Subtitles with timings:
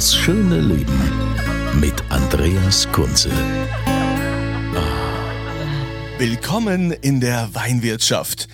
[0.00, 0.98] Das schöne Leben
[1.78, 3.30] mit Andreas Kunze.
[6.16, 8.48] Willkommen in der Weinwirtschaft.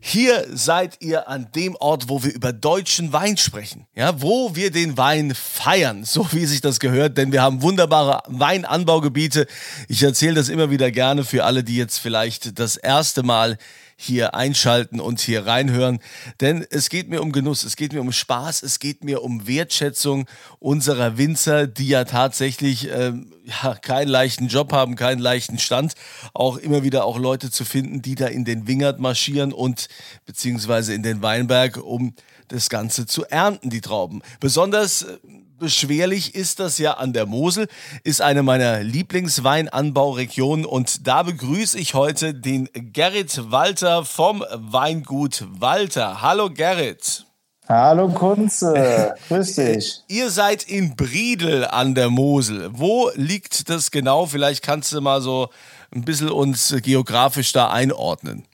[0.00, 4.70] Hier seid ihr an dem Ort, wo wir über deutschen Wein sprechen, ja, wo wir
[4.70, 9.46] den Wein feiern, so wie sich das gehört, denn wir haben wunderbare Weinanbaugebiete.
[9.88, 13.56] Ich erzähle das immer wieder gerne für alle, die jetzt vielleicht das erste Mal
[14.02, 16.00] hier einschalten und hier reinhören.
[16.40, 19.46] Denn es geht mir um Genuss, es geht mir um Spaß, es geht mir um
[19.46, 20.26] Wertschätzung
[20.58, 25.94] unserer Winzer, die ja tatsächlich ähm, ja, keinen leichten Job haben, keinen leichten Stand.
[26.34, 29.88] Auch immer wieder auch Leute zu finden, die da in den Wingert marschieren und
[30.26, 32.14] beziehungsweise in den Weinberg, um
[32.48, 34.22] das Ganze zu ernten, die Trauben.
[34.40, 35.18] Besonders äh,
[35.62, 37.68] beschwerlich ist das ja an der Mosel,
[38.02, 46.20] ist eine meiner Lieblingsweinanbauregionen und da begrüße ich heute den Gerrit Walter vom Weingut Walter.
[46.20, 47.26] Hallo Gerrit.
[47.68, 50.02] Hallo Kunze, grüß dich.
[50.08, 52.70] Ihr seid in Briedel an der Mosel.
[52.72, 54.26] Wo liegt das genau?
[54.26, 55.48] Vielleicht kannst du mal so
[55.94, 58.46] ein bisschen uns geografisch da einordnen.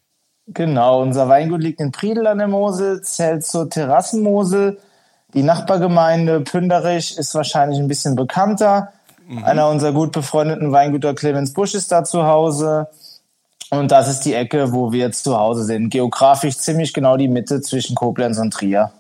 [0.48, 4.78] Genau, unser Weingut liegt in Briedel an der Mosel, zählt zur Terrassenmosel.
[5.34, 8.95] Die Nachbargemeinde Pünderich ist wahrscheinlich ein bisschen bekannter.
[9.27, 9.45] Mhm.
[9.45, 12.89] Einer unserer gut befreundeten Weingüter Clemens Busch ist da zu Hause.
[13.71, 15.91] Und das ist die Ecke, wo wir jetzt zu Hause sind.
[15.91, 18.91] Geografisch ziemlich genau die Mitte zwischen Koblenz und Trier.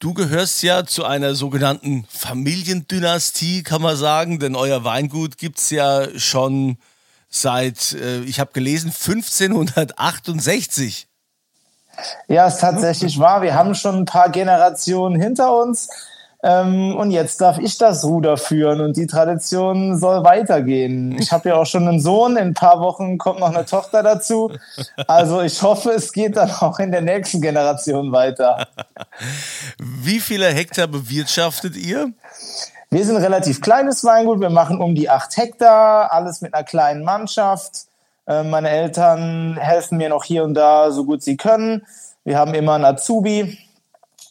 [0.00, 5.70] Du gehörst ja zu einer sogenannten Familiendynastie, kann man sagen, denn euer Weingut gibt es
[5.70, 6.78] ja schon
[7.30, 11.06] seit, äh, ich habe gelesen, 1568.
[12.28, 13.42] Ja, ist tatsächlich wahr.
[13.42, 15.88] Wir haben schon ein paar Generationen hinter uns.
[16.44, 21.16] Ähm, und jetzt darf ich das Ruder führen und die Tradition soll weitergehen.
[21.18, 24.02] Ich habe ja auch schon einen Sohn, in ein paar Wochen kommt noch eine Tochter
[24.02, 24.52] dazu.
[25.06, 28.66] Also ich hoffe, es geht dann auch in der nächsten Generation weiter.
[29.78, 32.12] Wie viele Hektar bewirtschaftet ihr?
[32.90, 34.40] Wir sind ein relativ kleines Weingut.
[34.40, 37.86] Wir machen um die acht Hektar, alles mit einer kleinen Mannschaft.
[38.26, 41.86] Äh, meine Eltern helfen mir noch hier und da so gut sie können.
[42.24, 43.58] Wir haben immer einen Azubi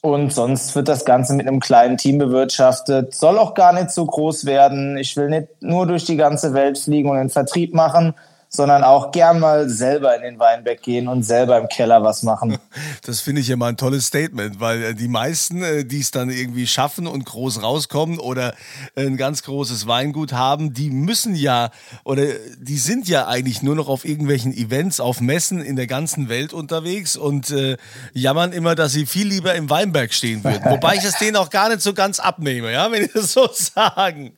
[0.01, 3.13] und sonst wird das Ganze mit einem kleinen Team bewirtschaftet.
[3.13, 4.97] Soll auch gar nicht so groß werden.
[4.97, 8.13] Ich will nicht nur durch die ganze Welt fliegen und den Vertrieb machen,
[8.55, 12.57] sondern auch gern mal selber in den Weinberg gehen und selber im Keller was machen.
[13.05, 16.11] Das finde ich ja mal ein tolles Statement, weil äh, die meisten, äh, die es
[16.11, 18.53] dann irgendwie schaffen und groß rauskommen oder
[18.95, 21.69] ein ganz großes Weingut haben, die müssen ja
[22.03, 22.23] oder
[22.57, 26.53] die sind ja eigentlich nur noch auf irgendwelchen Events, auf Messen in der ganzen Welt
[26.53, 27.77] unterwegs und äh,
[28.13, 30.63] jammern immer, dass sie viel lieber im Weinberg stehen würden.
[30.69, 33.49] Wobei ich es denen auch gar nicht so ganz abnehme, ja, wenn ich das so
[33.53, 34.37] sagen.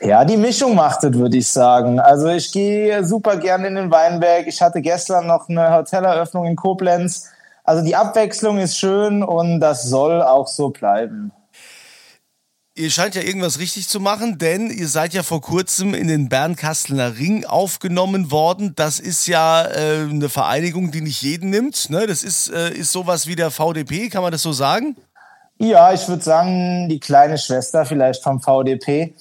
[0.00, 1.98] Ja, die Mischung macht es, würde ich sagen.
[1.98, 4.46] Also ich gehe super gerne in den Weinberg.
[4.46, 7.30] Ich hatte gestern noch eine Hoteleröffnung in Koblenz.
[7.64, 11.32] Also die Abwechslung ist schön und das soll auch so bleiben.
[12.76, 16.28] Ihr scheint ja irgendwas richtig zu machen, denn ihr seid ja vor kurzem in den
[16.28, 18.72] Bernkastler Ring aufgenommen worden.
[18.74, 21.88] Das ist ja äh, eine Vereinigung, die nicht jeden nimmt.
[21.88, 22.08] Ne?
[22.08, 24.96] Das ist, äh, ist sowas wie der VDP, kann man das so sagen?
[25.58, 29.14] Ja, ich würde sagen, die kleine Schwester vielleicht vom VDP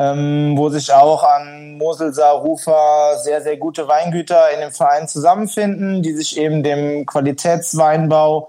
[0.00, 6.02] ähm, wo sich auch an Moselsaar, Rufer sehr, sehr gute Weingüter in dem Verein zusammenfinden,
[6.02, 8.48] die sich eben dem Qualitätsweinbau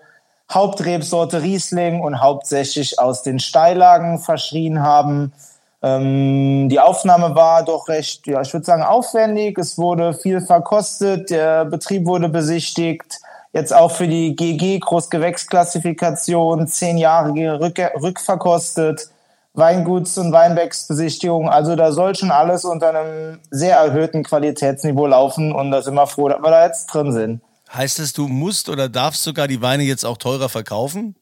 [0.50, 5.34] Hauptrebsorte Riesling und hauptsächlich aus den Steillagen verschrien haben.
[5.82, 9.58] Ähm, die Aufnahme war doch recht, ja, ich würde sagen, aufwendig.
[9.58, 13.20] Es wurde viel verkostet, der Betrieb wurde besichtigt.
[13.52, 19.10] Jetzt auch für die GG Großgewächsklassifikation zehn Jahre rück, rückverkostet.
[19.54, 21.50] Weinguts- und Weinbergsbesichtigung.
[21.50, 26.08] Also da soll schon alles unter einem sehr erhöhten Qualitätsniveau laufen und da sind wir
[26.08, 27.42] froh, dass wir da jetzt drin sind.
[27.74, 31.16] Heißt es, du musst oder darfst sogar die Weine jetzt auch teurer verkaufen?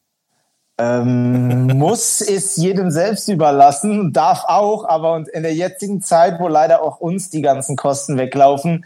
[0.79, 6.81] Ähm, muss ist jedem selbst überlassen, darf auch, aber in der jetzigen Zeit, wo leider
[6.81, 8.85] auch uns die ganzen Kosten weglaufen,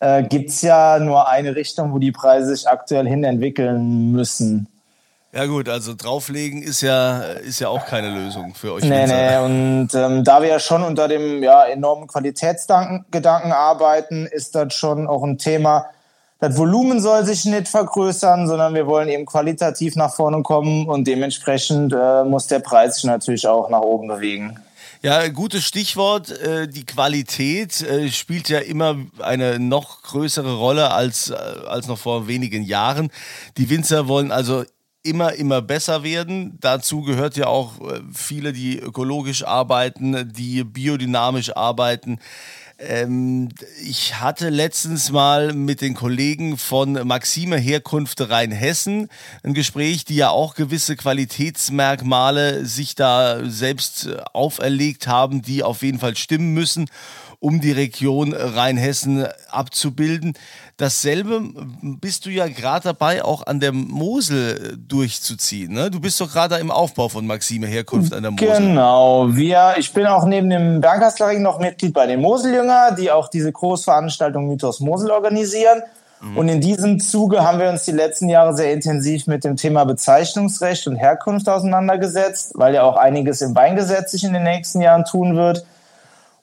[0.00, 4.68] äh, gibt es ja nur eine Richtung, wo die Preise sich aktuell hin entwickeln müssen.
[5.34, 8.84] Ja gut, also drauflegen ist ja, ist ja auch keine Lösung für euch.
[8.84, 14.54] Nee, nee, und ähm, da wir ja schon unter dem ja, enormen Qualitätsgedanken arbeiten, ist
[14.54, 15.86] das schon auch ein Thema.
[16.38, 21.08] Das Volumen soll sich nicht vergrößern, sondern wir wollen eben qualitativ nach vorne kommen und
[21.08, 24.60] dementsprechend äh, muss der Preis sich natürlich auch nach oben bewegen.
[25.02, 26.30] Ja, gutes Stichwort.
[26.30, 31.98] Äh, die Qualität äh, spielt ja immer eine noch größere Rolle als, äh, als noch
[31.98, 33.10] vor wenigen Jahren.
[33.58, 34.64] Die Winzer wollen also
[35.04, 36.58] immer, immer besser werden.
[36.60, 42.18] Dazu gehört ja auch äh, viele, die ökologisch arbeiten, die biodynamisch arbeiten.
[42.78, 43.50] Ähm,
[43.84, 49.08] ich hatte letztens mal mit den Kollegen von Maxime Herkunft Rheinhessen
[49.44, 55.82] ein Gespräch, die ja auch gewisse Qualitätsmerkmale sich da selbst äh, auferlegt haben, die auf
[55.82, 56.86] jeden Fall stimmen müssen
[57.44, 60.32] um die Region Rheinhessen abzubilden.
[60.76, 61.40] Dasselbe
[61.82, 65.72] bist du ja gerade dabei, auch an der Mosel durchzuziehen.
[65.72, 65.88] Ne?
[65.88, 68.48] Du bist doch gerade im Aufbau von Maxime Herkunft an der Mosel.
[68.48, 69.28] Genau.
[69.30, 73.52] Wir, ich bin auch neben dem Bernkastlerring noch Mitglied bei den Moseljünger, die auch diese
[73.52, 75.82] Großveranstaltung Mythos Mosel organisieren.
[76.20, 76.36] Mhm.
[76.38, 79.84] Und in diesem Zuge haben wir uns die letzten Jahre sehr intensiv mit dem Thema
[79.84, 85.04] Bezeichnungsrecht und Herkunft auseinandergesetzt, weil ja auch einiges im Weingesetz sich in den nächsten Jahren
[85.04, 85.64] tun wird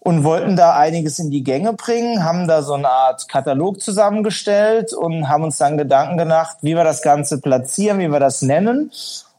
[0.03, 4.93] und wollten da einiges in die Gänge bringen, haben da so eine Art Katalog zusammengestellt
[4.93, 8.91] und haben uns dann Gedanken gemacht, wie wir das Ganze platzieren, wie wir das nennen.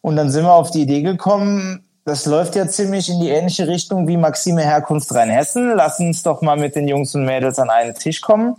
[0.03, 3.69] Und dann sind wir auf die Idee gekommen, das läuft ja ziemlich in die ähnliche
[3.69, 5.73] Richtung wie Maxime Herkunft Rheinhessen.
[5.77, 8.57] Lass uns doch mal mit den Jungs und Mädels an einen Tisch kommen.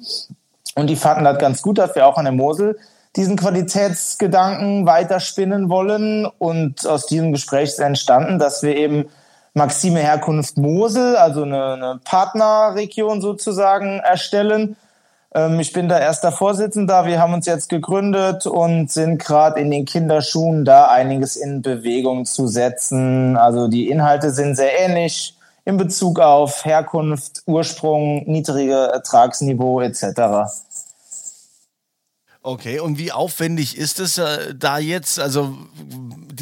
[0.75, 2.77] Und die fanden das ganz gut, dass wir auch an der Mosel
[3.17, 6.25] diesen Qualitätsgedanken weiterspinnen wollen.
[6.25, 9.09] Und aus diesem Gespräch ist entstanden, dass wir eben
[9.53, 14.75] Maxime Herkunft Mosel, also eine, eine Partnerregion sozusagen, erstellen.
[15.35, 17.05] Ähm, ich bin da erster Vorsitzender.
[17.05, 22.25] Wir haben uns jetzt gegründet und sind gerade in den Kinderschuhen, da einiges in Bewegung
[22.25, 23.37] zu setzen.
[23.37, 25.35] Also die Inhalte sind sehr ähnlich
[25.65, 30.51] in Bezug auf Herkunft, Ursprung, niedrige Ertragsniveau etc.
[32.41, 35.55] Okay, und wie aufwendig ist es äh, da jetzt, also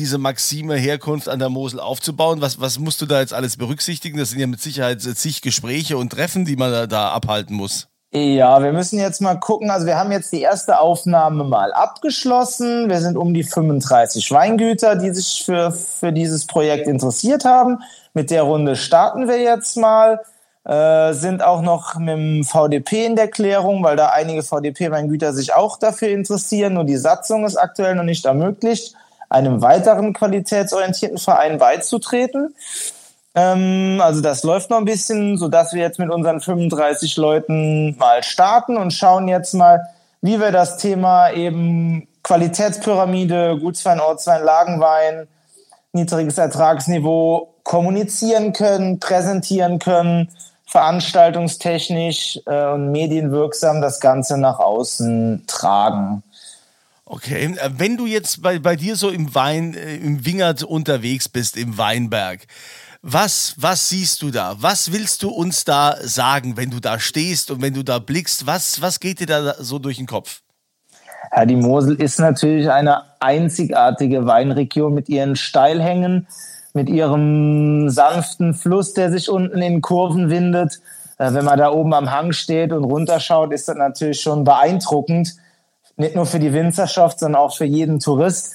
[0.02, 2.42] diese Maxime Herkunft an der Mosel aufzubauen?
[2.42, 4.18] Was, was musst du da jetzt alles berücksichtigen?
[4.18, 7.88] Das sind ja mit Sicherheit zig Gespräche und Treffen, die man da, da abhalten muss.
[8.12, 9.70] Ja, wir müssen jetzt mal gucken.
[9.70, 12.90] Also wir haben jetzt die erste Aufnahme mal abgeschlossen.
[12.90, 17.84] Wir sind um die 35 Weingüter, die sich für, für dieses Projekt interessiert haben.
[18.16, 20.20] Mit der Runde starten wir jetzt mal.
[20.64, 25.54] Äh, sind auch noch mit dem VDP in der Klärung, weil da einige VDP-Weingüter sich
[25.54, 26.74] auch dafür interessieren.
[26.74, 28.96] Nur die Satzung ist aktuell noch nicht ermöglicht,
[29.32, 32.54] einem weiteren qualitätsorientierten Verein beizutreten.
[33.34, 37.98] Ähm, also das läuft noch ein bisschen, so dass wir jetzt mit unseren 35 Leuten
[37.98, 39.82] mal starten und schauen jetzt mal,
[40.22, 45.28] wie wir das Thema eben Qualitätspyramide, Gutswein, Ortswein, Lagenwein,
[45.94, 50.30] niedriges Ertragsniveau kommunizieren können, präsentieren können
[50.72, 56.24] veranstaltungstechnisch äh, und medienwirksam das Ganze nach außen tragen.
[57.14, 61.28] Okay, äh, wenn du jetzt bei, bei dir so im Wein, äh, im Wingert unterwegs
[61.28, 62.48] bist, im Weinberg,
[63.02, 64.56] was, was siehst du da?
[64.60, 68.48] Was willst du uns da sagen, wenn du da stehst und wenn du da blickst?
[68.48, 70.40] Was, was geht dir da so durch den Kopf?
[71.36, 76.28] Ja, die Mosel ist natürlich eine einzigartige Weinregion mit ihren Steilhängen,
[76.74, 80.80] mit ihrem sanften Fluss, der sich unten in Kurven windet.
[81.18, 85.36] Äh, wenn man da oben am Hang steht und runterschaut, ist das natürlich schon beeindruckend.
[85.98, 88.54] Nicht nur für die Winzerschaft, sondern auch für jeden Tourist.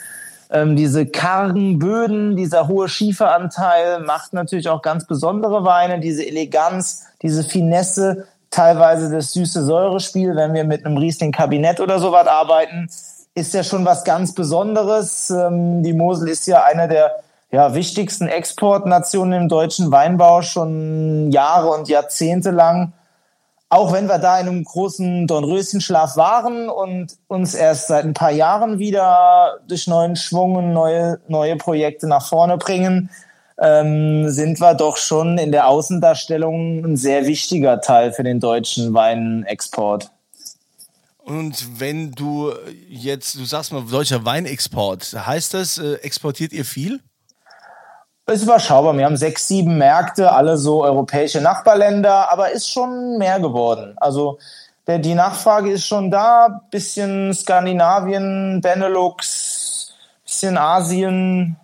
[0.50, 6.00] Ähm, diese kargen Böden, dieser hohe Schieferanteil macht natürlich auch ganz besondere Weine.
[6.00, 12.26] Diese Eleganz, diese Finesse, teilweise das süße Säurespiel, wenn wir mit einem Riesling-Kabinett oder sowas
[12.26, 12.88] arbeiten,
[13.34, 15.30] ist ja schon was ganz Besonderes.
[15.30, 17.16] Ähm, die Mosel ist ja einer der
[17.50, 22.92] ja, wichtigsten Exportnationen im deutschen Weinbau schon Jahre und Jahrzehnte lang.
[23.68, 28.30] Auch wenn wir da in einem großen Dornröschenschlaf waren und uns erst seit ein paar
[28.30, 33.10] Jahren wieder durch neuen Schwung und neue, neue Projekte nach vorne bringen,
[33.58, 38.94] ähm, sind wir doch schon in der Außendarstellung ein sehr wichtiger Teil für den deutschen
[38.94, 40.10] Weinexport.
[41.24, 42.52] Und wenn du
[42.88, 47.00] jetzt, du sagst mal, deutscher Weinexport, heißt das, äh, exportiert ihr viel?
[48.34, 48.96] Ist überschaubar.
[48.96, 53.94] Wir haben sechs, sieben Märkte, alle so europäische Nachbarländer, aber ist schon mehr geworden.
[53.98, 54.38] Also
[54.86, 56.62] der, die Nachfrage ist schon da.
[56.70, 61.56] Bisschen Skandinavien, Benelux, bisschen Asien.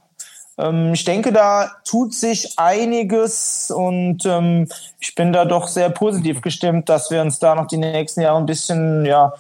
[0.58, 4.68] Ähm, ich denke, da tut sich einiges und ähm,
[5.00, 8.38] ich bin da doch sehr positiv gestimmt, dass wir uns da noch die nächsten Jahre
[8.38, 9.34] ein bisschen ja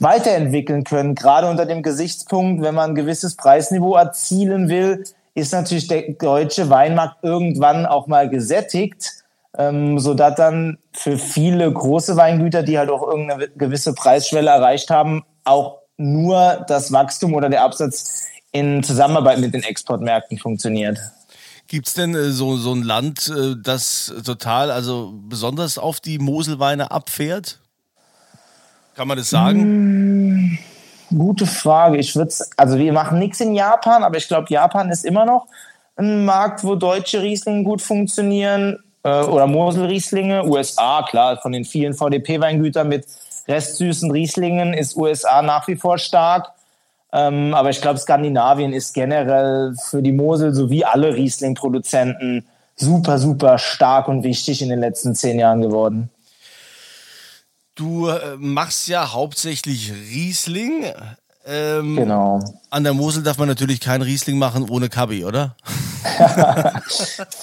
[0.00, 1.14] weiterentwickeln können.
[1.14, 5.04] Gerade unter dem Gesichtspunkt, wenn man ein gewisses Preisniveau erzielen will,
[5.38, 9.10] ist natürlich der deutsche Weinmarkt irgendwann auch mal gesättigt,
[9.56, 15.24] ähm, sodass dann für viele große Weingüter, die halt auch irgendeine gewisse Preisschwelle erreicht haben,
[15.44, 20.98] auch nur das Wachstum oder der Absatz in Zusammenarbeit mit den Exportmärkten funktioniert.
[21.66, 26.18] Gibt es denn äh, so, so ein Land, äh, das total, also besonders auf die
[26.18, 27.60] Moselweine abfährt?
[28.94, 30.58] Kann man das sagen?
[31.16, 31.96] Gute Frage.
[31.98, 35.46] Ich würde also wir machen nichts in Japan, aber ich glaube, Japan ist immer noch
[35.96, 40.44] ein Markt, wo deutsche Rieslinge gut funktionieren äh, oder Moselrieslinge.
[40.44, 43.06] USA, klar, von den vielen VDP-Weingütern mit
[43.48, 46.52] restsüßen Rieslingen ist USA nach wie vor stark.
[47.12, 52.46] Ähm, aber ich glaube, Skandinavien ist generell für die Mosel sowie alle Riesling-Produzenten
[52.76, 56.10] super, super stark und wichtig in den letzten zehn Jahren geworden.
[57.78, 60.86] Du äh, machst ja hauptsächlich Riesling.
[61.46, 62.40] Ähm, genau.
[62.70, 65.54] An der Mosel darf man natürlich keinen Riesling machen ohne Kabi, oder?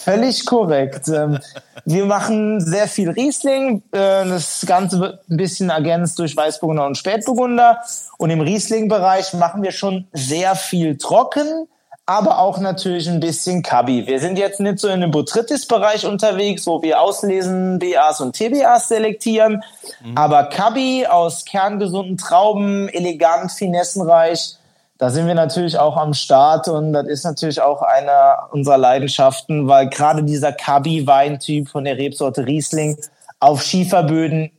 [0.04, 1.08] Völlig korrekt.
[1.08, 1.40] Ähm,
[1.86, 3.82] wir machen sehr viel Riesling.
[3.94, 7.80] Äh, das Ganze wird ein bisschen ergänzt durch Weißburgunder und Spätburgunder.
[8.18, 11.70] Und im Riesling-Bereich machen wir schon sehr viel trocken
[12.06, 14.06] aber auch natürlich ein bisschen Kabi.
[14.06, 18.90] Wir sind jetzt nicht so in dem Botrytis-Bereich unterwegs, wo wir auslesen, BAs und TBAs
[18.90, 19.64] selektieren,
[20.04, 20.16] mhm.
[20.16, 24.58] aber Kabi aus kerngesunden Trauben, elegant, finessenreich,
[24.98, 29.68] da sind wir natürlich auch am Start und das ist natürlich auch eine unserer Leidenschaften,
[29.68, 32.98] weil gerade dieser Kabi-Weintyp von der Rebsorte Riesling
[33.42, 34.52] auf Schieferböden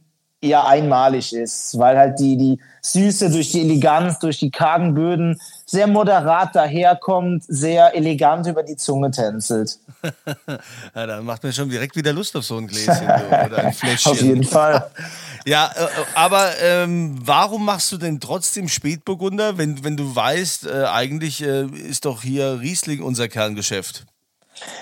[0.46, 5.40] eher einmalig ist, weil halt die, die Süße durch die Eleganz, durch die kargen Böden
[5.66, 9.78] sehr moderat daherkommt, sehr elegant über die Zunge tänzelt.
[10.94, 14.12] ja, dann macht mir schon direkt wieder Lust auf so ein Gläschen oder ein Fläschchen.
[14.12, 14.90] Auf jeden Fall.
[15.48, 15.86] Ja, äh,
[16.16, 21.66] aber ähm, warum machst du denn trotzdem Spätburgunder, wenn, wenn du weißt, äh, eigentlich äh,
[21.66, 24.06] ist doch hier Riesling unser Kerngeschäft?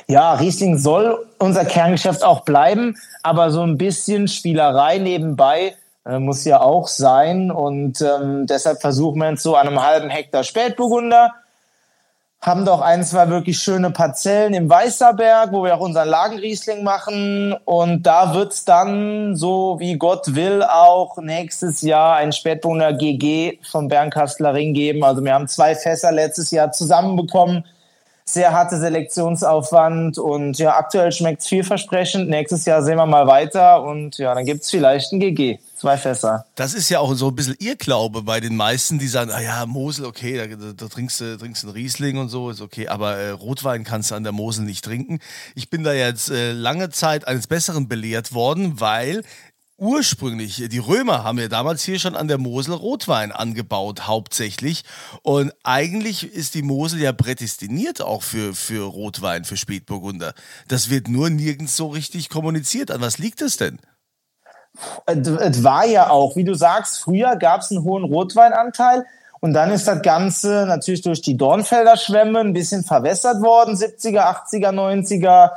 [0.07, 5.75] Ja, Riesling soll unser Kerngeschäft auch bleiben, aber so ein bisschen Spielerei nebenbei
[6.07, 7.51] äh, muss ja auch sein.
[7.51, 11.33] Und ähm, deshalb versuchen wir jetzt so an einem halben Hektar Spätburgunder.
[12.41, 17.55] Haben doch ein, zwei wirklich schöne Parzellen im Weißerberg, wo wir auch unseren Lagenriesling machen.
[17.65, 23.89] Und da wird's dann, so wie Gott will, auch nächstes Jahr ein Spätburgunder GG vom
[23.89, 25.03] Bernkastler Ring geben.
[25.05, 27.65] Also wir haben zwei Fässer letztes Jahr zusammenbekommen
[28.27, 32.31] sehr harte Selektionsaufwand und ja, aktuell schmeckt es vielversprechend.
[32.31, 35.59] Nächstes Jahr sehen wir mal weiter und ja, dann gibt's vielleicht ein GG.
[35.77, 36.47] Zwei Fässer.
[36.55, 39.67] Das ist ja auch so ein bisschen Irrglaube bei den meisten, die sagen, ah ja,
[39.67, 43.17] Mosel, okay, da, da, da trinkst du trinkst einen Riesling und so, ist okay, aber
[43.17, 45.19] äh, Rotwein kannst du an der Mosel nicht trinken.
[45.55, 49.25] Ich bin da jetzt äh, lange Zeit eines Besseren belehrt worden, weil
[49.77, 54.85] ursprünglich, die Römer haben ja damals hier schon an der Mosel Rotwein angebaut, hauptsächlich.
[55.23, 60.35] Und eigentlich ist die Mosel ja prädestiniert auch für, für Rotwein, für Spätburgunder.
[60.69, 62.91] Das wird nur nirgends so richtig kommuniziert.
[62.91, 63.79] An was liegt es denn?
[65.07, 69.05] Es war ja auch, wie du sagst, früher gab es einen hohen Rotweinanteil.
[69.41, 74.23] Und dann ist das Ganze natürlich durch die Dornfelder Schwämme ein bisschen verwässert worden, 70er,
[74.23, 75.51] 80er, 90er.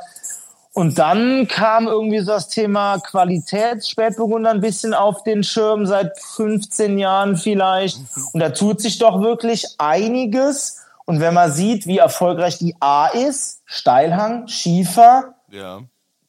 [0.78, 7.00] Und dann kam irgendwie so das Thema Qualitätsspätburgunder ein bisschen auf den Schirm, seit 15
[7.00, 7.98] Jahren vielleicht.
[8.32, 10.84] Und da tut sich doch wirklich einiges.
[11.04, 15.80] Und wenn man sieht, wie erfolgreich die A ist, Steilhang, Schiefer, ja.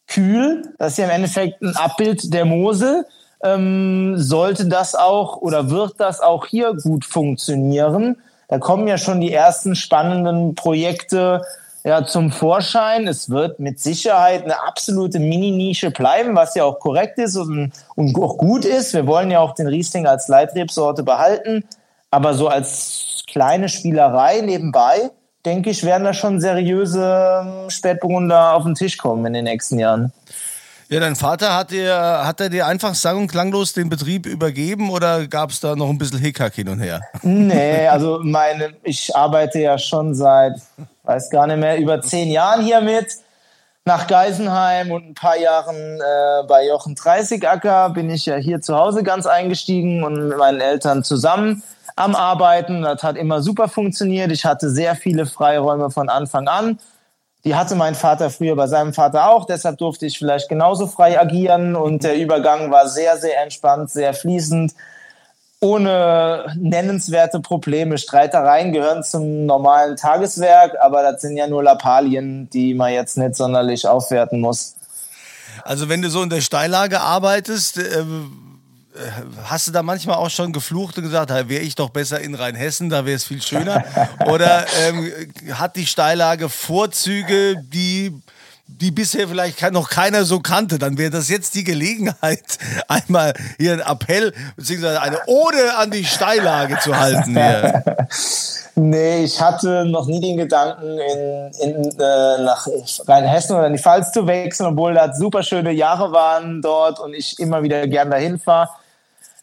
[0.08, 3.06] kühl, das ist ja im Endeffekt ein Abbild der Mosel,
[3.44, 8.20] ähm, sollte das auch oder wird das auch hier gut funktionieren.
[8.48, 11.44] Da kommen ja schon die ersten spannenden Projekte
[11.90, 13.08] ja, zum Vorschein.
[13.08, 18.16] Es wird mit Sicherheit eine absolute Mini-Nische bleiben, was ja auch korrekt ist und, und
[18.16, 18.94] auch gut ist.
[18.94, 21.64] Wir wollen ja auch den Riesling als Leitrebsorte behalten.
[22.12, 25.10] Aber so als kleine Spielerei nebenbei,
[25.44, 29.80] denke ich, werden da schon seriöse ähm, Spätburgunder auf den Tisch kommen in den nächsten
[29.80, 30.14] Jahren.
[30.92, 34.90] Ja, dein Vater hat dir, hat er dir einfach sang- und klanglos den Betrieb übergeben
[34.90, 37.02] oder gab es da noch ein bisschen Hickhack hin und her?
[37.22, 40.60] Nee, also meine, ich arbeite ja schon seit,
[41.10, 43.08] weiß gar nicht mehr, über zehn Jahren hier mit.
[43.84, 48.76] Nach Geisenheim und ein paar Jahren äh, bei Jochen Dreißigacker bin ich ja hier zu
[48.76, 51.64] Hause ganz eingestiegen und mit meinen Eltern zusammen
[51.96, 52.84] am Arbeiten.
[52.84, 54.32] Das hat immer super funktioniert.
[54.32, 56.80] Ich hatte sehr viele Freiräume von Anfang an
[57.46, 61.20] die hatte mein Vater früher bei seinem Vater auch, deshalb durfte ich vielleicht genauso frei
[61.20, 64.74] agieren und der Übergang war sehr, sehr entspannt, sehr fließend,
[65.62, 67.98] ohne nennenswerte Probleme.
[67.98, 73.36] Streitereien gehören zum normalen Tageswerk, aber das sind ja nur Lappalien, die man jetzt nicht
[73.36, 74.76] sonderlich aufwerten muss.
[75.64, 78.04] Also wenn du so in der Steillage arbeitest, äh
[79.46, 82.36] hast du da manchmal auch schon geflucht und gesagt, da wäre ich doch besser in
[82.36, 83.84] Rheinhessen, da wäre es viel schöner?
[84.26, 85.12] Oder ähm,
[85.54, 88.20] hat die Steillage Vorzüge, die
[88.78, 92.44] die bisher vielleicht noch keiner so kannte, dann wäre das jetzt die Gelegenheit,
[92.88, 94.98] einmal hier einen Appell bzw.
[94.98, 97.34] eine Ode an die Steillage zu halten.
[97.34, 97.84] Hier.
[98.76, 102.66] Nee, ich hatte noch nie den Gedanken, in, in, äh, nach
[103.08, 107.14] Rheinhessen oder in die Pfalz zu wechseln, obwohl da super schöne Jahre waren dort und
[107.14, 108.70] ich immer wieder gern dahin fahre.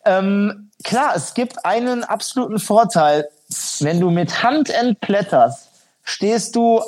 [0.07, 3.29] Ähm, klar, es gibt einen absoluten Vorteil.
[3.81, 5.69] Wenn du mit Hand entblätterst,
[6.03, 6.81] stehst du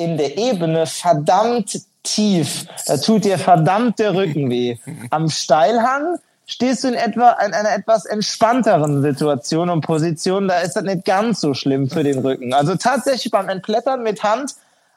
[0.00, 2.66] in der Ebene verdammt tief.
[2.86, 4.78] Da tut dir verdammt der Rücken weh.
[5.10, 6.16] Am Steilhang
[6.46, 10.48] stehst du in etwa in einer etwas entspannteren Situation und Position.
[10.48, 12.54] Da ist das nicht ganz so schlimm für den Rücken.
[12.54, 14.54] Also tatsächlich beim Entblättern mit Hand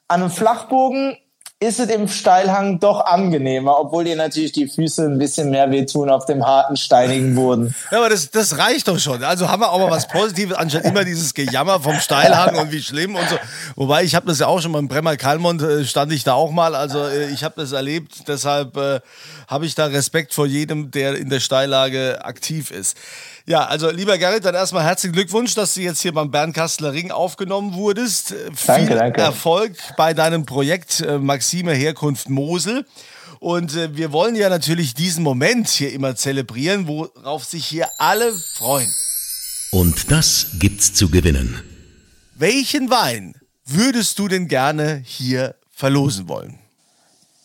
[0.07, 1.17] an einem Flachbogen
[1.63, 6.09] ist es im Steilhang doch angenehmer, obwohl dir natürlich die Füße ein bisschen mehr wehtun
[6.09, 7.75] auf dem harten, steinigen Boden.
[7.91, 9.23] Ja, aber das, das reicht doch schon.
[9.23, 12.81] Also haben wir auch mal was Positives, anstatt immer dieses Gejammer vom Steilhang und wie
[12.81, 13.35] schlimm und so.
[13.75, 16.49] Wobei, ich habe das ja auch schon beim Bremer Kalmont, äh, stand ich da auch
[16.51, 16.75] mal.
[16.75, 18.99] Also äh, ich habe das erlebt, deshalb äh,
[19.47, 22.97] habe ich da Respekt vor jedem, der in der Steillage aktiv ist.
[23.45, 27.11] Ja, also lieber Gerrit, dann erstmal herzlichen Glückwunsch, dass du jetzt hier beim Bernkastler Ring
[27.11, 28.33] aufgenommen wurdest.
[28.65, 29.21] Danke, Viel danke.
[29.21, 32.85] Erfolg bei deinem Projekt äh, Maxime Herkunft Mosel.
[33.39, 38.33] Und äh, wir wollen ja natürlich diesen Moment hier immer zelebrieren, worauf sich hier alle
[38.55, 38.89] freuen.
[39.71, 41.61] Und das gibt's zu gewinnen.
[42.35, 43.35] Welchen Wein
[43.65, 46.59] würdest du denn gerne hier verlosen wollen?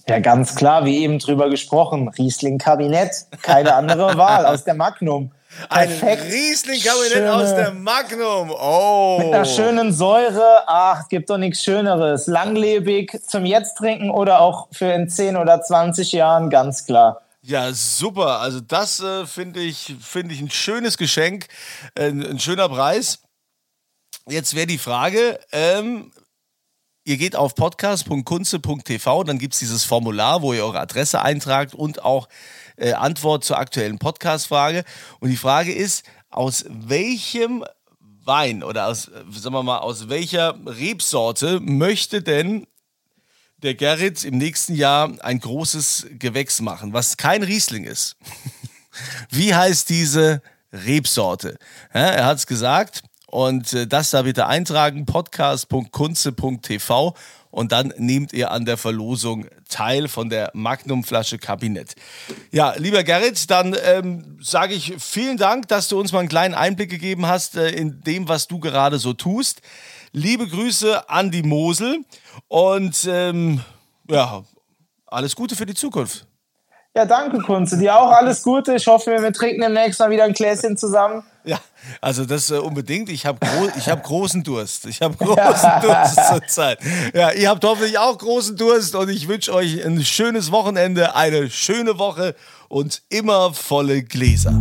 [0.08, 2.08] Ja, ganz klar, wie eben drüber gesprochen.
[2.08, 5.32] Riesling Kabinett, keine andere Wahl aus der Magnum.
[5.70, 6.24] Ein Perfekt.
[6.32, 8.50] Riesling-Kabinett Schöne- aus der Magnum.
[8.50, 9.18] Oh.
[9.18, 12.26] Mit einer schönen Säure, ach, gibt doch nichts Schöneres.
[12.26, 17.22] Langlebig zum Jetzt trinken oder auch für in 10 oder 20 Jahren, ganz klar.
[17.42, 18.40] Ja, super.
[18.40, 21.46] Also das äh, finde ich, finde ich ein schönes Geschenk,
[21.94, 23.20] äh, ein schöner Preis.
[24.28, 26.12] Jetzt wäre die Frage, ähm,
[27.08, 32.04] ihr geht auf podcast.kunze.tv, dann gibt es dieses Formular, wo ihr eure Adresse eintragt und
[32.04, 32.28] auch
[32.76, 34.84] äh, Antwort zur aktuellen Podcast-Frage.
[35.18, 37.64] Und die Frage ist, aus welchem
[38.24, 42.66] Wein oder aus, sagen wir mal, aus welcher Rebsorte möchte denn
[43.62, 48.16] der Gerrit im nächsten Jahr ein großes Gewächs machen, was kein Riesling ist.
[49.30, 50.42] Wie heißt diese
[50.74, 51.58] Rebsorte?
[51.94, 57.14] Ja, er hat es gesagt und äh, das da bitte eintragen, podcast.kunze.tv
[57.50, 61.94] und dann nehmt ihr an der Verlosung teil von der Magnumflasche Kabinett.
[62.50, 66.54] Ja, lieber Gerrit, dann ähm, sage ich vielen Dank, dass du uns mal einen kleinen
[66.54, 69.60] Einblick gegeben hast äh, in dem, was du gerade so tust.
[70.12, 72.04] Liebe Grüße an die Mosel
[72.48, 73.60] und ähm,
[74.10, 74.42] ja,
[75.06, 76.27] alles Gute für die Zukunft.
[76.96, 77.78] Ja, danke, Kunze.
[77.78, 78.74] Dir auch alles Gute.
[78.74, 81.22] Ich hoffe, wir trinken demnächst mal wieder ein Gläschen zusammen.
[81.44, 81.58] Ja,
[82.00, 83.08] also das äh, unbedingt.
[83.08, 84.86] Ich habe gro ich hab großen Durst.
[84.86, 86.78] Ich habe großen Durst zurzeit.
[87.14, 91.48] Ja, ihr habt hoffentlich auch großen Durst und ich wünsche euch ein schönes Wochenende, eine
[91.50, 92.34] schöne Woche
[92.68, 94.60] und immer volle Gläser.